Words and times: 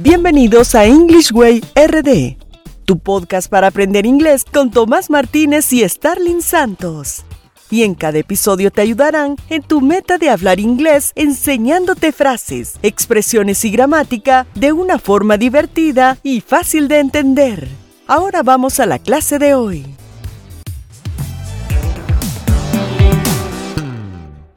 Bienvenidos 0.00 0.76
a 0.76 0.86
English 0.86 1.32
Way 1.32 1.60
RD, 1.74 2.36
tu 2.84 3.00
podcast 3.00 3.50
para 3.50 3.66
aprender 3.66 4.06
inglés 4.06 4.44
con 4.44 4.70
Tomás 4.70 5.10
Martínez 5.10 5.72
y 5.72 5.82
Starling 5.88 6.40
Santos. 6.40 7.24
Y 7.68 7.82
en 7.82 7.96
cada 7.96 8.18
episodio 8.18 8.70
te 8.70 8.80
ayudarán 8.80 9.34
en 9.50 9.60
tu 9.60 9.80
meta 9.80 10.16
de 10.16 10.30
hablar 10.30 10.60
inglés 10.60 11.10
enseñándote 11.16 12.12
frases, 12.12 12.78
expresiones 12.84 13.64
y 13.64 13.72
gramática 13.72 14.46
de 14.54 14.70
una 14.70 15.00
forma 15.00 15.36
divertida 15.36 16.16
y 16.22 16.42
fácil 16.42 16.86
de 16.86 17.00
entender. 17.00 17.66
Ahora 18.06 18.44
vamos 18.44 18.78
a 18.78 18.86
la 18.86 19.00
clase 19.00 19.40
de 19.40 19.54
hoy. 19.54 19.84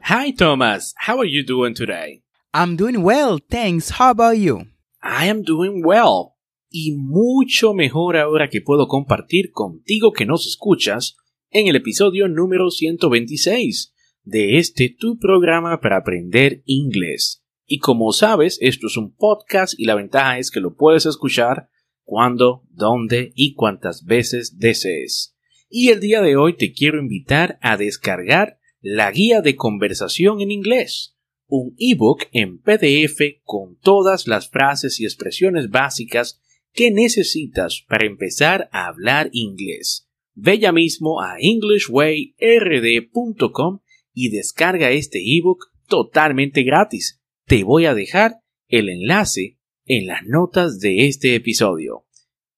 Hi, 0.08 0.32
Thomas. 0.32 0.94
How 1.08 1.18
are 1.18 1.28
you 1.28 1.44
doing 1.44 1.74
today? 1.74 2.22
I'm 2.54 2.76
doing 2.76 3.02
well, 3.02 3.40
thanks. 3.50 3.98
How 3.98 4.10
about 4.10 4.36
you? 4.36 4.71
I 5.02 5.28
am 5.28 5.42
doing 5.42 5.82
well. 5.84 6.34
Y 6.70 6.92
mucho 6.92 7.74
mejor 7.74 8.16
ahora 8.16 8.48
que 8.48 8.60
puedo 8.60 8.86
compartir 8.86 9.50
contigo 9.50 10.12
que 10.12 10.26
nos 10.26 10.46
escuchas 10.46 11.16
en 11.50 11.66
el 11.66 11.76
episodio 11.76 12.28
número 12.28 12.70
126 12.70 13.92
de 14.22 14.58
este 14.58 14.94
tu 14.96 15.18
programa 15.18 15.80
para 15.80 15.98
aprender 15.98 16.62
inglés. 16.64 17.44
Y 17.66 17.78
como 17.78 18.12
sabes, 18.12 18.58
esto 18.60 18.86
es 18.86 18.96
un 18.96 19.14
podcast 19.14 19.74
y 19.78 19.86
la 19.86 19.96
ventaja 19.96 20.38
es 20.38 20.50
que 20.50 20.60
lo 20.60 20.76
puedes 20.76 21.04
escuchar 21.04 21.68
cuando, 22.04 22.62
dónde 22.70 23.32
y 23.34 23.54
cuántas 23.54 24.04
veces 24.04 24.58
desees. 24.58 25.36
Y 25.68 25.88
el 25.88 26.00
día 26.00 26.22
de 26.22 26.36
hoy 26.36 26.56
te 26.56 26.72
quiero 26.72 27.00
invitar 27.00 27.58
a 27.60 27.76
descargar 27.76 28.58
la 28.80 29.10
guía 29.10 29.40
de 29.40 29.56
conversación 29.56 30.40
en 30.40 30.50
inglés 30.50 31.16
un 31.54 31.74
ebook 31.76 32.22
en 32.32 32.62
PDF 32.62 33.42
con 33.44 33.76
todas 33.76 34.26
las 34.26 34.48
frases 34.48 34.98
y 35.00 35.04
expresiones 35.04 35.68
básicas 35.68 36.40
que 36.72 36.90
necesitas 36.90 37.84
para 37.86 38.06
empezar 38.06 38.70
a 38.72 38.86
hablar 38.86 39.28
inglés. 39.32 40.08
Ve 40.32 40.58
ya 40.58 40.72
mismo 40.72 41.20
a 41.20 41.36
englishwayrd.com 41.38 43.80
y 44.14 44.30
descarga 44.30 44.92
este 44.92 45.18
ebook 45.36 45.66
totalmente 45.88 46.62
gratis. 46.62 47.20
Te 47.44 47.64
voy 47.64 47.84
a 47.84 47.92
dejar 47.92 48.36
el 48.68 48.88
enlace 48.88 49.58
en 49.84 50.06
las 50.06 50.24
notas 50.24 50.80
de 50.80 51.06
este 51.06 51.34
episodio. 51.34 52.06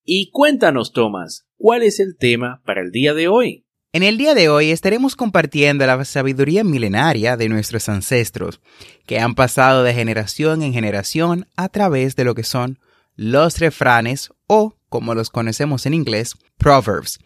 Y 0.05 0.31
cuéntanos, 0.31 0.93
Tomás, 0.93 1.49
¿cuál 1.57 1.83
es 1.83 1.99
el 1.99 2.17
tema 2.17 2.63
para 2.65 2.83
el 2.83 2.93
día 2.93 3.13
de 3.13 3.27
hoy? 3.27 3.64
En 3.95 4.03
el 4.03 4.19
día 4.19 4.35
de 4.35 4.49
hoy 4.49 4.73
estaremos 4.73 5.15
compartiendo 5.15 5.87
la 5.87 6.05
sabiduría 6.05 6.65
milenaria 6.65 7.37
de 7.37 7.49
nuestros 7.49 7.89
ancestros, 7.89 8.61
que 9.07 9.21
han 9.21 9.37
pasado 9.37 9.85
de 9.85 9.95
generación 9.95 10.63
en 10.63 10.73
generación 10.73 11.47
a 11.55 11.69
través 11.69 12.17
de 12.17 12.25
lo 12.25 12.35
que 12.35 12.43
son 12.43 12.81
los 13.15 13.61
refranes 13.61 14.31
o, 14.49 14.75
como 14.89 15.15
los 15.15 15.31
conocemos 15.31 15.87
en 15.87 15.95
inglés, 15.95 16.35
proverbs. 16.59 17.21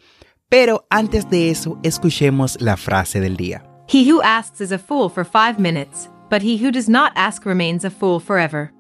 Pero 0.50 0.84
antes 0.90 1.30
de 1.30 1.48
eso, 1.48 1.78
escuchemos 1.82 2.60
la 2.60 2.76
frase 2.76 3.18
del 3.18 3.38
día. 3.38 3.64
He 3.90 4.12
who 4.12 4.20
asks 4.22 4.60
is 4.60 4.70
a 4.70 4.78
fool 4.78 5.08
for 5.08 5.24
five 5.24 5.58
minutes, 5.58 6.10
but 6.30 6.42
he 6.42 6.62
who 6.62 6.70
does 6.70 6.86
not 6.86 7.12
ask 7.14 7.46
remains 7.46 7.86
a 7.86 7.90
fool 7.90 8.20
forever. 8.20 8.74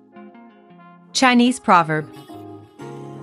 Chinese 1.14 1.58
proverb. 1.58 2.04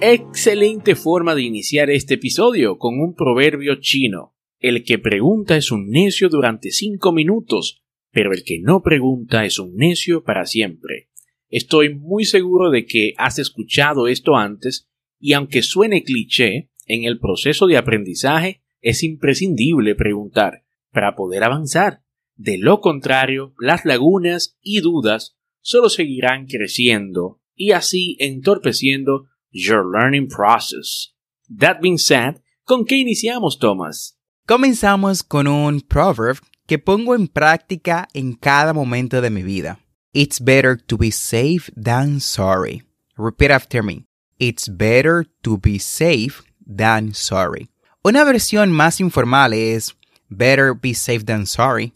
Excelente 0.01 0.95
forma 0.95 1.35
de 1.35 1.43
iniciar 1.43 1.91
este 1.91 2.15
episodio 2.15 2.79
con 2.79 2.99
un 2.99 3.13
proverbio 3.13 3.75
chino. 3.79 4.34
El 4.65 4.83
que 4.83 4.97
pregunta 4.97 5.57
es 5.57 5.71
un 5.71 5.91
necio 5.91 6.27
durante 6.27 6.71
cinco 6.71 7.11
minutos, 7.11 7.83
pero 8.11 8.33
el 8.33 8.43
que 8.43 8.57
no 8.59 8.81
pregunta 8.81 9.45
es 9.45 9.59
un 9.59 9.75
necio 9.75 10.23
para 10.23 10.47
siempre. 10.47 11.11
Estoy 11.49 11.93
muy 11.93 12.25
seguro 12.25 12.71
de 12.71 12.87
que 12.87 13.13
has 13.17 13.37
escuchado 13.37 14.07
esto 14.07 14.35
antes, 14.37 14.89
y 15.19 15.33
aunque 15.33 15.61
suene 15.61 16.01
cliché, 16.01 16.71
en 16.87 17.03
el 17.03 17.19
proceso 17.19 17.67
de 17.67 17.77
aprendizaje 17.77 18.63
es 18.81 19.03
imprescindible 19.03 19.93
preguntar 19.93 20.63
para 20.91 21.15
poder 21.15 21.43
avanzar. 21.43 22.01
De 22.35 22.57
lo 22.57 22.81
contrario, 22.81 23.53
las 23.59 23.85
lagunas 23.85 24.57
y 24.63 24.79
dudas 24.79 25.37
solo 25.61 25.89
seguirán 25.89 26.47
creciendo 26.47 27.39
y 27.53 27.73
así 27.73 28.17
entorpeciendo 28.19 29.27
your 29.51 29.85
learning 29.85 30.27
process. 30.27 31.13
That 31.55 31.81
being 31.83 31.99
said, 31.99 32.37
¿con 32.63 32.85
qué 32.85 32.95
iniciamos, 32.95 33.59
Thomas? 33.59 34.15
Comenzamos 34.47 35.23
con 35.23 35.47
un 35.47 35.81
proverb 35.81 36.37
que 36.67 36.77
pongo 36.77 37.15
en 37.15 37.27
práctica 37.27 38.07
en 38.13 38.33
cada 38.33 38.73
momento 38.73 39.19
de 39.19 39.31
mi 39.31 39.41
vida. 39.41 39.79
It's 40.13 40.39
better 40.39 40.77
to 40.77 40.99
be 40.99 41.09
safe 41.09 41.71
than 41.75 42.19
sorry. 42.19 42.83
Repeat 43.17 43.49
after 43.49 43.81
me. 43.81 44.05
It's 44.37 44.69
better 44.69 45.25
to 45.41 45.57
be 45.57 45.79
safe 45.79 46.43
than 46.63 47.15
sorry. 47.15 47.71
Una 48.03 48.23
versión 48.23 48.71
más 48.71 48.99
informal 48.99 49.51
es 49.51 49.95
better 50.29 50.75
be 50.79 50.93
safe 50.93 51.25
than 51.25 51.47
sorry. 51.47 51.95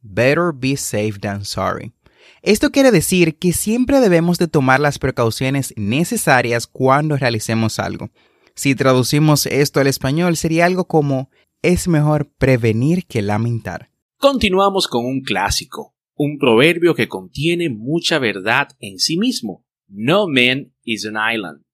Better 0.00 0.52
be 0.54 0.78
safe 0.78 1.18
than 1.20 1.44
sorry. 1.44 1.92
Esto 2.40 2.70
quiere 2.70 2.92
decir 2.92 3.36
que 3.36 3.52
siempre 3.52 4.00
debemos 4.00 4.38
de 4.38 4.48
tomar 4.48 4.80
las 4.80 4.98
precauciones 4.98 5.74
necesarias 5.76 6.66
cuando 6.66 7.18
realicemos 7.18 7.78
algo. 7.78 8.08
Si 8.54 8.74
traducimos 8.74 9.46
esto 9.46 9.80
al 9.80 9.86
español 9.86 10.36
sería 10.36 10.66
algo 10.66 10.86
como 10.86 11.30
es 11.62 11.88
mejor 11.88 12.32
prevenir 12.38 13.06
que 13.06 13.22
lamentar. 13.22 13.90
Continuamos 14.16 14.86
con 14.86 15.04
un 15.04 15.22
clásico, 15.22 15.94
un 16.14 16.38
proverbio 16.38 16.94
que 16.94 17.08
contiene 17.08 17.68
mucha 17.70 18.18
verdad 18.18 18.68
en 18.80 18.98
sí 18.98 19.18
mismo. 19.18 19.66
No 19.88 20.26
man 20.28 20.72
is 20.84 21.06
an 21.06 21.16
island. 21.16 21.64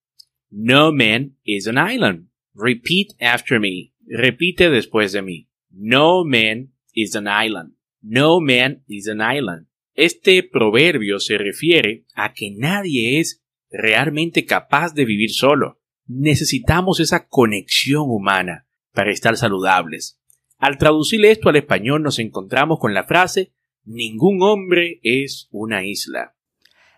No 0.50 0.92
man 0.92 1.36
is 1.44 1.68
an 1.68 1.76
island. 1.76 2.28
Repeat 2.54 3.20
after 3.20 3.60
me. 3.60 3.92
Repite 4.06 4.70
después 4.70 5.12
de 5.12 5.22
mí. 5.22 5.48
No 5.70 6.24
man 6.24 6.72
is 6.92 7.14
an 7.16 7.26
island. 7.26 7.74
No 8.00 8.40
man 8.40 8.84
is 8.86 9.08
an 9.08 9.20
island. 9.20 9.66
Este 9.94 10.42
proverbio 10.42 11.18
se 11.18 11.38
refiere 11.38 12.06
a 12.14 12.32
que 12.32 12.50
nadie 12.50 13.18
es 13.18 13.42
realmente 13.70 14.44
capaz 14.44 14.94
de 14.94 15.04
vivir 15.04 15.30
solo. 15.30 15.80
Necesitamos 16.06 17.00
esa 17.00 17.26
conexión 17.26 18.04
humana 18.08 18.65
para 18.96 19.12
estar 19.12 19.36
saludables. 19.36 20.18
Al 20.58 20.78
traducir 20.78 21.24
esto 21.24 21.50
al 21.50 21.56
español 21.56 22.02
nos 22.02 22.18
encontramos 22.18 22.80
con 22.80 22.94
la 22.94 23.04
frase 23.04 23.52
Ningún 23.86 24.42
hombre 24.42 24.98
es 25.04 25.46
una 25.52 25.84
isla. 25.84 26.34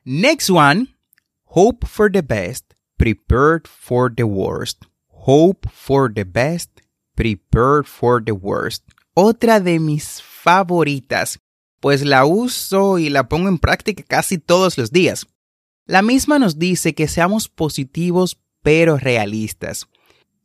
Next 0.05 0.49
one, 0.49 0.97
hope 1.45 1.87
for 1.87 2.11
the 2.11 2.23
best, 2.23 2.73
prepared 2.97 3.69
for 3.69 4.11
the 4.11 4.25
worst. 4.25 4.87
Hope 5.09 5.69
for 5.71 6.11
the 6.11 6.25
best, 6.25 6.81
prepared 7.15 7.85
for 7.85 8.25
the 8.25 8.33
worst. 8.33 8.85
Otra 9.13 9.61
de 9.61 9.79
mis 9.79 10.23
favoritas, 10.23 11.41
pues 11.81 12.03
la 12.07 12.25
uso 12.25 12.99
y 12.99 13.11
la 13.11 13.29
pongo 13.29 13.49
en 13.49 13.59
práctica 13.59 14.03
casi 14.03 14.39
todos 14.39 14.79
los 14.79 14.91
días. 14.91 15.27
La 15.85 16.01
misma 16.01 16.39
nos 16.39 16.59
dice 16.59 16.95
que 16.95 17.07
seamos 17.07 17.51
positivos 17.51 18.41
pero 18.63 18.97
realistas. 18.97 19.87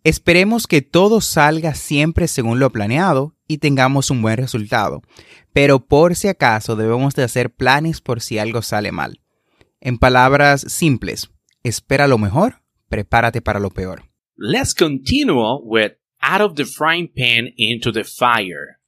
Esperemos 0.04 0.68
que 0.68 0.82
todo 0.82 1.22
salga 1.22 1.76
siempre 1.76 2.28
según 2.28 2.60
lo 2.60 2.72
planeado 2.72 3.38
y 3.48 3.60
tengamos 3.60 4.12
un 4.12 4.22
buen 4.22 4.36
resultado, 4.36 5.02
pero 5.54 5.86
por 5.86 6.18
si 6.18 6.28
acaso 6.28 6.76
debemos 6.76 7.16
de 7.16 7.24
hacer 7.24 7.54
planes 7.54 8.02
por 8.02 8.20
si 8.20 8.38
algo 8.38 8.62
sale 8.62 8.92
mal. 8.92 9.22
En 9.80 9.98
palabras 9.98 10.66
simples, 10.68 11.30
espera 11.64 12.10
lo 12.10 12.18
mejor, 12.18 12.64
prepárate 12.90 13.42
para 13.42 13.62
lo 13.62 13.70
peor. 13.70 14.04
Let's 14.36 14.74
continue 14.74 15.60
with 15.64 15.94
out 16.20 16.42
of 16.42 16.56
the 16.56 16.66
frying 16.66 17.08
pan 17.08 17.54
into 17.56 17.94
the 17.94 18.04
fire. 18.04 18.80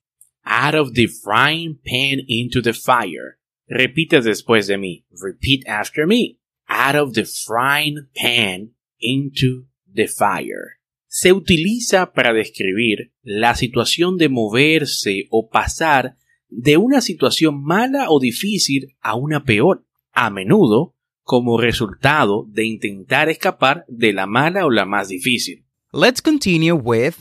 Out 0.43 0.75
of 0.75 0.93
the 0.95 1.07
frying 1.07 1.79
pan 1.85 2.19
into 2.27 2.61
the 2.61 2.73
fire. 2.73 3.39
Repite 3.67 4.21
después 4.21 4.67
de 4.67 4.77
mí. 4.77 5.05
Repeat 5.11 5.65
after 5.65 6.05
me. 6.05 6.39
Out 6.67 6.95
of 6.97 7.13
the 7.13 7.25
frying 7.25 8.09
pan 8.15 8.73
into 8.99 9.67
the 9.87 10.07
fire 10.07 10.75
se 11.15 11.31
utiliza 11.31 12.11
para 12.11 12.33
describir 12.33 13.13
la 13.23 13.55
situación 13.55 14.17
de 14.17 14.27
moverse 14.27 15.27
o 15.29 15.49
pasar 15.49 16.17
de 16.49 16.75
una 16.75 16.99
situación 16.99 17.63
mala 17.63 18.07
o 18.09 18.19
difícil 18.19 18.97
a 18.99 19.15
una 19.15 19.45
peor, 19.45 19.85
a 20.11 20.29
menudo 20.29 20.93
como 21.23 21.57
resultado 21.57 22.45
de 22.49 22.65
intentar 22.65 23.29
escapar 23.29 23.85
de 23.87 24.11
la 24.11 24.27
mala 24.27 24.65
o 24.65 24.69
la 24.69 24.83
más 24.83 25.07
difícil. 25.07 25.65
Let's 25.93 26.21
continue 26.21 26.73
with 26.73 27.15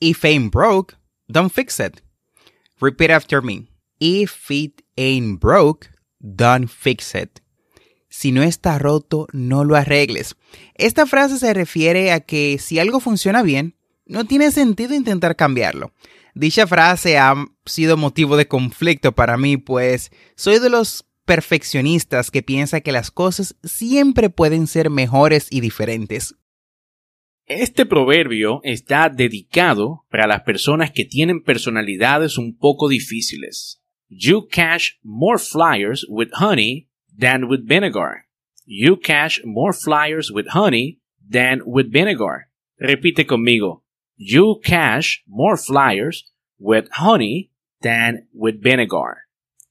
If 0.00 0.24
ain't 0.24 0.50
broke, 0.50 0.94
don't 1.30 1.52
fix 1.52 1.78
it. 1.78 2.00
Repeat 2.80 3.10
after 3.10 3.42
me. 3.42 3.68
If 4.00 4.50
it 4.50 4.82
ain't 4.96 5.40
broke, 5.40 5.90
don't 6.22 6.70
fix 6.70 7.14
it 7.14 7.42
si 8.16 8.32
no 8.32 8.42
está 8.42 8.78
roto, 8.78 9.26
no 9.34 9.62
lo 9.62 9.76
arregles. 9.76 10.36
Esta 10.74 11.04
frase 11.04 11.38
se 11.38 11.52
refiere 11.52 12.12
a 12.12 12.20
que 12.20 12.56
si 12.58 12.78
algo 12.78 12.98
funciona 12.98 13.42
bien, 13.42 13.74
no 14.06 14.24
tiene 14.24 14.50
sentido 14.52 14.94
intentar 14.94 15.36
cambiarlo. 15.36 15.92
Dicha 16.34 16.66
frase 16.66 17.18
ha 17.18 17.34
sido 17.66 17.98
motivo 17.98 18.38
de 18.38 18.48
conflicto 18.48 19.12
para 19.12 19.36
mí, 19.36 19.58
pues 19.58 20.12
soy 20.34 20.60
de 20.60 20.70
los 20.70 21.04
perfeccionistas 21.26 22.30
que 22.30 22.42
piensan 22.42 22.80
que 22.80 22.90
las 22.90 23.10
cosas 23.10 23.54
siempre 23.62 24.30
pueden 24.30 24.66
ser 24.66 24.88
mejores 24.88 25.48
y 25.50 25.60
diferentes. 25.60 26.36
Este 27.44 27.84
proverbio 27.84 28.60
está 28.62 29.10
dedicado 29.10 30.06
para 30.08 30.26
las 30.26 30.40
personas 30.40 30.90
que 30.90 31.04
tienen 31.04 31.42
personalidades 31.42 32.38
un 32.38 32.56
poco 32.56 32.88
difíciles. 32.88 33.82
You 34.08 34.48
cash 34.50 34.92
more 35.02 35.38
flyers 35.38 36.06
with 36.08 36.30
honey 36.32 36.88
than 37.16 37.48
with 37.48 37.66
vinegar. 37.66 38.26
You 38.64 38.96
cash 38.96 39.40
more 39.44 39.72
flyers 39.72 40.30
with 40.30 40.48
honey 40.48 41.00
than 41.28 41.62
with 41.64 41.92
vinegar. 41.92 42.48
Repite 42.80 43.26
conmigo. 43.26 43.82
You 44.16 44.60
cash 44.64 45.22
more 45.26 45.56
flyers 45.56 46.24
with 46.58 46.88
honey 46.92 47.52
than 47.80 48.28
with 48.32 48.60
vinegar. 48.62 49.26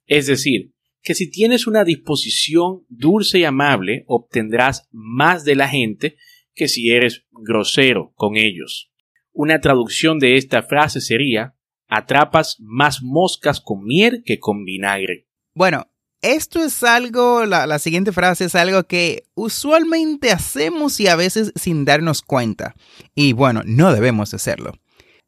Es 0.07 0.27
decir, 0.27 0.71
que 1.01 1.13
si 1.13 1.29
tienes 1.29 1.67
una 1.67 1.83
disposición 1.83 2.85
dulce 2.89 3.39
y 3.39 3.43
amable, 3.43 4.05
obtendrás 4.07 4.87
más 4.91 5.45
de 5.45 5.55
la 5.55 5.67
gente 5.67 6.17
que 6.53 6.67
si 6.67 6.91
eres 6.91 7.25
grosero 7.31 8.13
con 8.15 8.37
ellos. 8.37 8.91
Una 9.31 9.59
traducción 9.59 10.17
de 10.17 10.37
esta 10.37 10.63
frase 10.63 11.01
sería 11.01 11.55
atrapas 11.87 12.57
más 12.59 13.03
moscas 13.03 13.61
con 13.61 13.83
miel 13.83 14.23
que 14.25 14.39
con 14.39 14.63
vinagre. 14.63 15.27
Bueno, 15.53 15.91
esto 16.25 16.63
es 16.63 16.83
algo, 16.83 17.45
la, 17.45 17.67
la, 17.67 17.77
siguiente 17.77 18.11
frase 18.11 18.45
es 18.45 18.55
algo 18.55 18.83
que 18.83 19.25
usualmente 19.35 20.31
hacemos 20.31 20.99
y 20.99 21.07
a 21.07 21.15
veces 21.15 21.51
sin 21.55 21.85
darnos 21.85 22.21
cuenta. 22.21 22.75
Y 23.13 23.33
bueno, 23.33 23.61
no 23.65 23.93
debemos 23.93 24.33
hacerlo. 24.33 24.73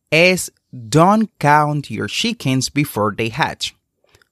Es 0.10 0.52
don't 0.72 1.30
count 1.40 1.88
your 1.88 2.10
chickens 2.10 2.72
before 2.72 3.16
they 3.16 3.32
hatch. 3.32 3.74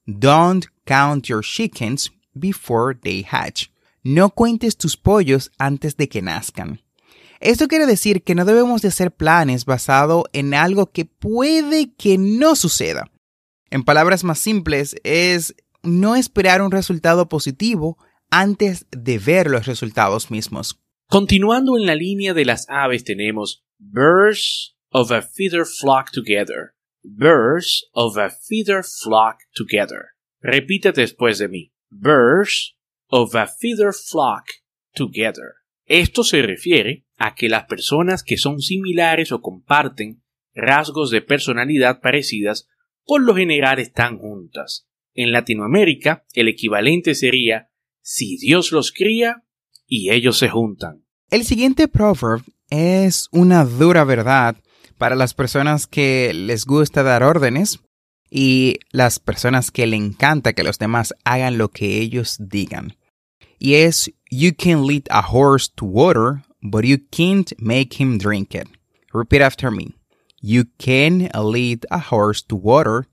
Don't 0.07 0.65
count 0.85 1.27
your 1.27 1.43
chickens 1.43 2.11
before 2.33 2.95
they 2.95 3.25
hatch. 3.29 3.69
No 4.03 4.29
cuentes 4.29 4.77
tus 4.77 4.97
pollos 4.97 5.51
antes 5.57 5.97
de 5.97 6.07
que 6.07 6.21
nazcan. 6.21 6.81
Esto 7.39 7.67
quiere 7.67 7.85
decir 7.85 8.23
que 8.23 8.33
no 8.33 8.45
debemos 8.45 8.81
de 8.81 8.87
hacer 8.87 9.11
planes 9.11 9.65
basados 9.65 10.23
en 10.33 10.53
algo 10.53 10.87
que 10.87 11.05
puede 11.05 11.93
que 11.93 12.17
no 12.17 12.55
suceda. 12.55 13.11
En 13.69 13.83
palabras 13.83 14.23
más 14.23 14.39
simples, 14.39 14.95
es 15.03 15.55
no 15.85 16.15
esperar 16.15 16.61
un 16.61 16.71
resultado 16.71 17.29
positivo 17.29 17.97
antes 18.29 18.87
de 18.91 19.19
ver 19.19 19.49
los 19.49 19.65
resultados 19.65 20.31
mismos. 20.31 20.81
Continuando 21.07 21.77
en 21.77 21.85
la 21.85 21.95
línea 21.95 22.33
de 22.33 22.45
las 22.45 22.65
aves 22.69 23.03
tenemos 23.03 23.63
birds 23.77 24.75
of 24.89 25.11
a 25.11 25.21
feather 25.21 25.65
flock 25.65 26.11
together. 26.11 26.73
Birds 27.03 27.87
of 27.93 28.17
a 28.17 28.29
feather 28.29 28.83
flock 28.83 29.37
together. 29.53 30.15
Repite 30.41 30.91
después 30.91 31.37
de 31.37 31.47
mí. 31.47 31.73
Birds 31.89 32.75
of 33.07 33.35
a 33.35 33.47
feather 33.47 33.93
flock 33.93 34.45
together. 34.95 35.53
Esto 35.85 36.23
se 36.23 36.41
refiere 36.41 37.05
a 37.17 37.35
que 37.35 37.47
las 37.47 37.65
personas 37.65 38.23
que 38.23 38.37
son 38.37 38.59
similares 38.59 39.31
o 39.31 39.41
comparten 39.41 40.23
rasgos 40.53 41.11
de 41.11 41.21
personalidad 41.21 42.01
parecidas 42.01 42.67
por 43.05 43.21
lo 43.21 43.35
general 43.35 43.79
están 43.79 44.17
juntas. 44.17 44.87
En 45.15 45.31
Latinoamérica, 45.31 46.25
el 46.33 46.47
equivalente 46.47 47.15
sería 47.15 47.69
si 48.01 48.37
Dios 48.37 48.71
los 48.71 48.91
cría 48.91 49.43
y 49.87 50.11
ellos 50.11 50.37
se 50.37 50.49
juntan. 50.49 51.05
El 51.31 51.43
siguiente 51.43 51.87
proverb 51.87 52.43
es 52.69 53.27
una 53.31 53.65
dura 53.65 54.03
verdad 54.03 54.57
para 54.97 55.15
las 55.15 55.33
personas 55.33 55.87
que 55.87 56.33
les 56.33 56.65
gusta 56.65 57.01
dar 57.03 57.23
órdenes 57.23 57.79
y 58.29 58.79
las 58.91 59.19
personas 59.19 59.71
que 59.71 59.87
le 59.87 59.95
encanta 59.95 60.53
que 60.53 60.63
los 60.63 60.77
demás 60.77 61.13
hagan 61.23 61.57
lo 61.57 61.69
que 61.69 61.99
ellos 61.99 62.37
digan. 62.39 62.97
Y 63.59 63.75
es 63.75 64.11
You 64.29 64.51
can 64.53 64.85
lead 64.85 65.03
a 65.09 65.21
horse 65.21 65.71
to 65.75 65.85
water, 65.85 66.43
but 66.61 66.83
you 66.83 66.97
can't 67.09 67.53
make 67.57 68.01
him 68.01 68.17
drink 68.17 68.53
it. 68.53 68.67
Repeat 69.13 69.41
after 69.41 69.71
me. 69.71 69.95
You 70.41 70.65
can 70.77 71.29
lead 71.33 71.85
a 71.89 71.99
horse 71.99 72.43
to 72.47 72.55
water, 72.55 73.07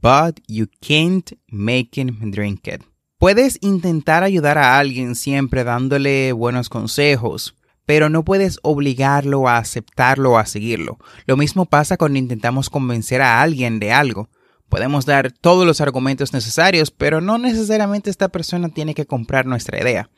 but 0.00 0.40
you 0.46 0.66
can't 0.80 1.32
make 1.48 2.00
him 2.00 2.30
drink 2.30 2.68
it. 2.68 2.82
Puedes 3.18 3.58
intentar 3.62 4.22
ayudar 4.22 4.58
a 4.58 4.78
alguien 4.78 5.14
siempre 5.16 5.64
dándole 5.64 6.32
buenos 6.32 6.68
consejos, 6.68 7.56
pero 7.84 8.10
no 8.10 8.24
puedes 8.24 8.60
obligarlo 8.62 9.48
a 9.48 9.56
aceptarlo 9.56 10.32
o 10.32 10.38
a 10.38 10.46
seguirlo. 10.46 10.98
Lo 11.26 11.36
mismo 11.36 11.64
pasa 11.64 11.96
cuando 11.96 12.18
intentamos 12.18 12.70
convencer 12.70 13.22
a 13.22 13.40
alguien 13.40 13.80
de 13.80 13.92
algo. 13.92 14.28
Podemos 14.68 15.06
dar 15.06 15.32
todos 15.32 15.66
los 15.66 15.80
argumentos 15.80 16.32
necesarios, 16.32 16.90
pero 16.90 17.20
no 17.20 17.38
necesariamente 17.38 18.10
esta 18.10 18.28
persona 18.28 18.68
tiene 18.68 18.94
que 18.94 19.06
comprar 19.06 19.46
nuestra 19.46 19.80
idea. 19.80 20.10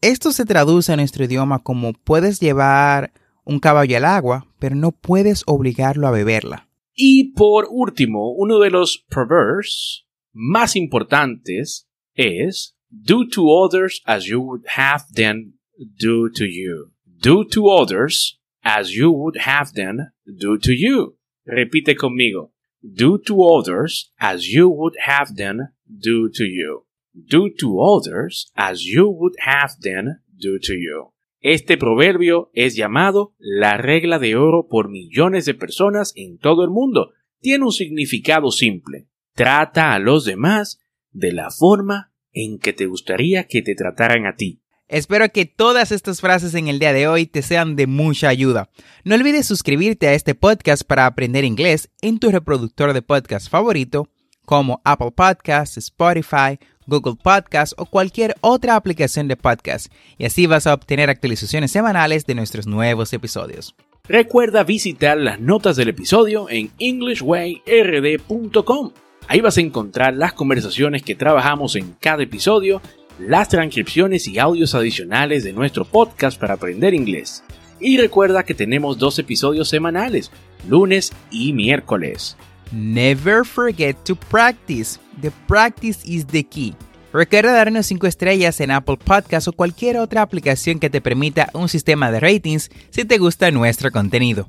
Esto 0.00 0.32
se 0.32 0.44
traduce 0.44 0.92
en 0.92 0.98
nuestro 0.98 1.24
idioma 1.24 1.60
como 1.60 1.92
puedes 1.92 2.40
llevar 2.40 3.12
un 3.44 3.60
caballo 3.60 3.96
al 3.96 4.04
agua, 4.04 4.46
pero 4.58 4.74
no 4.74 4.90
puedes 4.90 5.44
obligarlo 5.46 6.08
a 6.08 6.12
beberla. 6.12 6.68
Y 6.94 7.32
por 7.34 7.66
último, 7.70 8.32
uno 8.32 8.58
de 8.58 8.70
los 8.70 8.98
proverbs 9.08 10.06
más 10.32 10.76
importantes 10.76 11.88
es 12.14 12.74
do 12.90 13.26
to 13.28 13.48
others 13.50 14.02
as 14.06 14.26
you 14.26 14.40
would 14.40 14.64
have 14.76 15.04
them 15.14 15.54
do 15.78 16.28
to 16.30 16.44
you. 16.44 16.92
Do 17.20 17.44
to 17.44 17.68
others 17.68 18.38
as 18.62 18.94
you 18.94 19.10
would 19.10 19.38
have 19.38 19.72
them 19.74 20.12
do 20.26 20.58
to 20.58 20.72
you. 20.72 21.16
Repite 21.46 21.96
conmigo. 21.96 22.52
Do 22.82 23.18
to 23.26 23.42
others 23.42 24.10
as 24.18 24.48
you 24.48 24.68
would 24.68 24.96
have 25.06 25.36
them 25.36 25.68
do 25.86 26.28
to 26.28 26.44
you. 26.44 26.84
Do 27.14 27.50
to 27.58 27.80
others 27.80 28.50
as 28.56 28.84
you 28.84 29.08
would 29.08 29.36
have 29.38 29.80
them 29.80 30.20
do 30.36 30.58
to 30.58 30.74
you. 30.74 31.11
Este 31.42 31.76
proverbio 31.76 32.52
es 32.54 32.76
llamado 32.76 33.34
la 33.38 33.76
regla 33.76 34.20
de 34.20 34.36
oro 34.36 34.68
por 34.70 34.88
millones 34.88 35.44
de 35.44 35.54
personas 35.54 36.12
en 36.14 36.38
todo 36.38 36.62
el 36.62 36.70
mundo. 36.70 37.10
Tiene 37.40 37.64
un 37.64 37.72
significado 37.72 38.52
simple. 38.52 39.08
Trata 39.34 39.92
a 39.92 39.98
los 39.98 40.24
demás 40.24 40.78
de 41.10 41.32
la 41.32 41.50
forma 41.50 42.12
en 42.30 42.60
que 42.60 42.72
te 42.72 42.86
gustaría 42.86 43.48
que 43.48 43.60
te 43.60 43.74
trataran 43.74 44.24
a 44.24 44.36
ti. 44.36 44.62
Espero 44.86 45.28
que 45.30 45.44
todas 45.44 45.90
estas 45.90 46.20
frases 46.20 46.54
en 46.54 46.68
el 46.68 46.78
día 46.78 46.92
de 46.92 47.08
hoy 47.08 47.26
te 47.26 47.42
sean 47.42 47.74
de 47.74 47.88
mucha 47.88 48.28
ayuda. 48.28 48.70
No 49.02 49.16
olvides 49.16 49.44
suscribirte 49.44 50.06
a 50.06 50.14
este 50.14 50.36
podcast 50.36 50.84
para 50.84 51.06
aprender 51.06 51.44
inglés 51.44 51.90
en 52.02 52.20
tu 52.20 52.30
reproductor 52.30 52.92
de 52.92 53.02
podcast 53.02 53.50
favorito 53.50 54.08
como 54.44 54.80
Apple 54.84 55.10
Podcasts, 55.10 55.76
Spotify, 55.76 56.60
Google 56.86 57.16
Podcasts 57.22 57.74
o 57.78 57.86
cualquier 57.86 58.34
otra 58.40 58.76
aplicación 58.76 59.28
de 59.28 59.36
podcast 59.36 59.92
y 60.18 60.24
así 60.24 60.46
vas 60.46 60.66
a 60.66 60.74
obtener 60.74 61.08
actualizaciones 61.10 61.70
semanales 61.70 62.26
de 62.26 62.34
nuestros 62.34 62.66
nuevos 62.66 63.12
episodios. 63.12 63.76
Recuerda 64.08 64.64
visitar 64.64 65.16
las 65.16 65.38
notas 65.40 65.76
del 65.76 65.88
episodio 65.88 66.50
en 66.50 66.72
englishwayrd.com. 66.78 68.92
Ahí 69.28 69.40
vas 69.40 69.56
a 69.56 69.60
encontrar 69.60 70.14
las 70.14 70.32
conversaciones 70.32 71.02
que 71.02 71.14
trabajamos 71.14 71.76
en 71.76 71.94
cada 72.00 72.24
episodio, 72.24 72.82
las 73.18 73.48
transcripciones 73.48 74.26
y 74.26 74.40
audios 74.40 74.74
adicionales 74.74 75.44
de 75.44 75.52
nuestro 75.52 75.84
podcast 75.84 76.40
para 76.40 76.54
aprender 76.54 76.94
inglés. 76.94 77.44
Y 77.78 77.98
recuerda 77.98 78.42
que 78.42 78.54
tenemos 78.54 78.98
dos 78.98 79.18
episodios 79.18 79.68
semanales, 79.68 80.30
lunes 80.68 81.12
y 81.30 81.52
miércoles. 81.52 82.36
Never 82.72 83.44
forget 83.44 83.96
to 84.04 84.16
practice. 84.16 84.98
The 85.20 85.30
practice 85.46 85.98
is 86.06 86.26
the 86.26 86.42
key. 86.42 86.74
Recuerda 87.12 87.52
darnos 87.52 87.84
5 87.84 88.06
estrellas 88.06 88.58
en 88.60 88.70
Apple 88.70 88.96
Podcasts 88.96 89.46
o 89.48 89.52
cualquier 89.52 89.98
otra 89.98 90.22
aplicación 90.22 90.80
que 90.80 90.88
te 90.88 91.02
permita 91.02 91.50
un 91.52 91.68
sistema 91.68 92.10
de 92.10 92.20
ratings 92.20 92.70
si 92.88 93.04
te 93.04 93.18
gusta 93.18 93.50
nuestro 93.50 93.90
contenido. 93.90 94.48